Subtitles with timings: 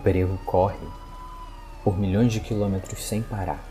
[0.00, 0.78] Perigo corre
[1.84, 3.62] por milhões de quilômetros sem parar.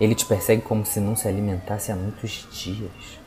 [0.00, 3.20] Ele te persegue como se não se alimentasse há muitos dias.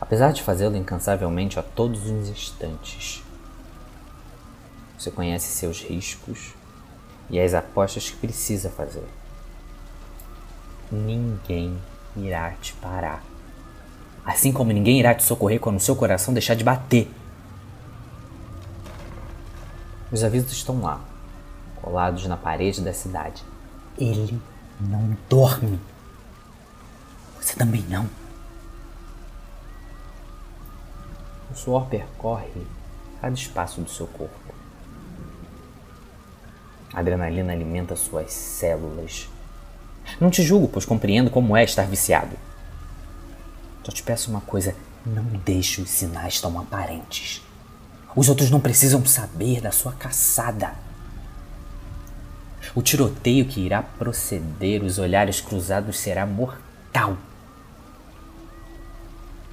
[0.00, 3.24] Apesar de fazê-lo incansavelmente a todos os instantes,
[4.96, 6.54] você conhece seus riscos
[7.28, 9.06] e as apostas que precisa fazer.
[10.92, 11.76] Ninguém
[12.16, 13.22] irá te parar.
[14.24, 17.10] Assim como ninguém irá te socorrer quando seu coração deixar de bater.
[20.10, 21.00] Os avisos estão lá,
[21.82, 23.42] colados na parede da cidade.
[23.98, 24.40] Ele
[24.80, 25.80] não dorme.
[27.40, 28.08] Você também não.
[31.50, 32.66] O suor percorre
[33.20, 34.54] cada espaço do seu corpo.
[36.92, 39.28] A adrenalina alimenta suas células.
[40.20, 42.36] Não te julgo, pois compreendo como é estar viciado.
[43.82, 47.45] Só te peço uma coisa: não deixe os sinais tão aparentes.
[48.16, 50.74] Os outros não precisam saber da sua caçada.
[52.74, 57.18] O tiroteio que irá proceder, os olhares cruzados, será mortal.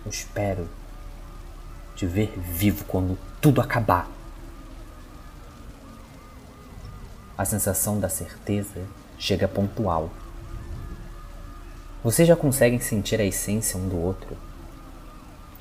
[0.06, 0.70] Eu espero
[1.94, 4.10] te ver vivo quando tudo acabar.
[7.38, 8.82] A sensação da certeza
[9.20, 10.10] chega pontual.
[12.02, 14.38] Vocês já conseguem sentir a essência um do outro.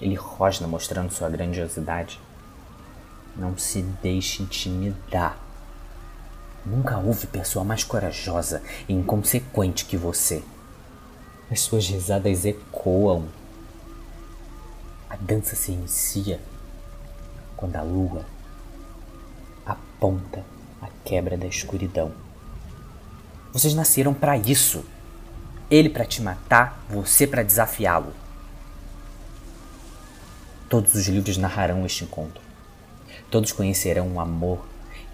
[0.01, 2.21] Ele rosna mostrando sua grandiosidade.
[3.37, 5.39] Não se deixe intimidar.
[6.65, 10.43] Nunca houve pessoa mais corajosa e inconsequente que você.
[11.51, 13.27] As suas risadas ecoam.
[15.09, 16.41] A dança se inicia
[17.57, 18.25] quando a lua
[19.65, 20.45] aponta
[20.81, 22.13] a quebra da escuridão.
[23.53, 24.85] Vocês nasceram para isso.
[25.71, 28.13] Ele para te matar, você para desafiá-lo.
[30.69, 32.52] Todos os livros narrarão este encontro.
[33.33, 34.63] Todos conhecerão o amor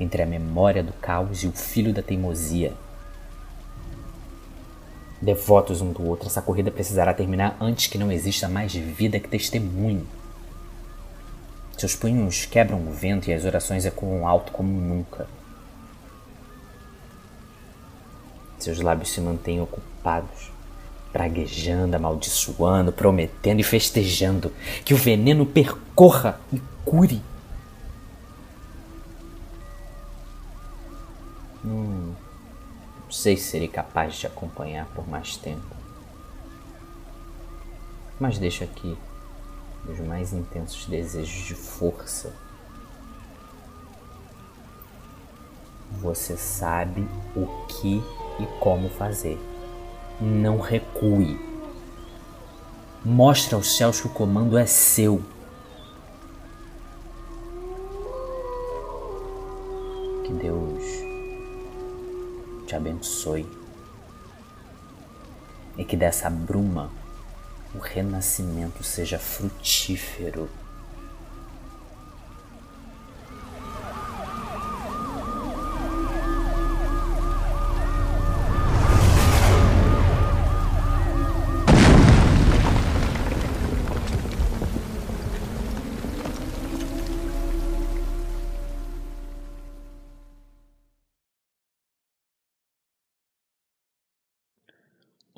[0.01, 2.73] entre a memória do caos e o filho da teimosia.
[5.23, 9.29] Devotos um do outro, essa corrida precisará terminar antes que não exista mais vida que
[9.29, 10.05] testemunhe.
[11.77, 15.29] Seus punhos quebram o vento e as orações ecoam alto como nunca.
[18.59, 20.51] Seus lábios se mantêm ocupados,
[21.13, 24.53] praguejando, amaldiçoando, prometendo e festejando
[24.85, 27.23] que o veneno percorra e cure
[31.69, 32.17] não
[33.11, 35.77] sei se serei capaz de acompanhar por mais tempo.
[38.19, 38.97] Mas deixo aqui
[39.89, 42.35] os mais intensos desejos de força.
[46.01, 48.03] Você sabe o que
[48.39, 49.39] e como fazer.
[50.21, 51.39] Não recue.
[53.05, 55.23] Mostre aos céus que o comando é seu.
[62.69, 63.47] Te abençoe
[65.79, 66.91] e que dessa bruma
[67.75, 70.51] o renascimento seja frutífero.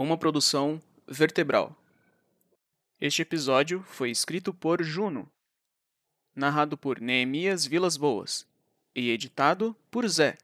[0.02, 1.76] Uma produção vertebral.
[2.98, 5.30] Este episódio foi escrito por Juno,
[6.34, 8.46] narrado por Neemias Vilas Boas
[8.94, 10.38] e editado por Zé.